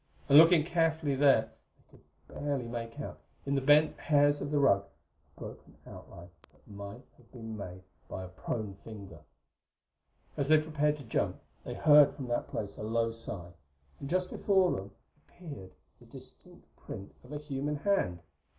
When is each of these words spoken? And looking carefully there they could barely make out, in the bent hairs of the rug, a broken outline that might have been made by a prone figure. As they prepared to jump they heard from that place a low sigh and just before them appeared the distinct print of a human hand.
And 0.27 0.39
looking 0.39 0.63
carefully 0.63 1.13
there 1.13 1.51
they 1.77 1.83
could 1.91 2.27
barely 2.43 2.65
make 2.65 2.99
out, 2.99 3.19
in 3.45 3.53
the 3.53 3.61
bent 3.61 3.99
hairs 3.99 4.41
of 4.41 4.49
the 4.49 4.57
rug, 4.57 4.83
a 5.37 5.39
broken 5.39 5.75
outline 5.85 6.31
that 6.51 6.67
might 6.67 7.03
have 7.17 7.31
been 7.31 7.55
made 7.55 7.83
by 8.09 8.23
a 8.23 8.27
prone 8.29 8.73
figure. 8.83 9.19
As 10.37 10.47
they 10.47 10.59
prepared 10.59 10.97
to 10.97 11.03
jump 11.03 11.39
they 11.63 11.75
heard 11.75 12.15
from 12.15 12.25
that 12.29 12.47
place 12.47 12.77
a 12.79 12.83
low 12.83 13.11
sigh 13.11 13.51
and 13.99 14.09
just 14.09 14.31
before 14.31 14.71
them 14.71 14.89
appeared 15.29 15.69
the 15.99 16.07
distinct 16.07 16.65
print 16.77 17.13
of 17.23 17.31
a 17.31 17.37
human 17.37 17.75
hand. 17.75 18.21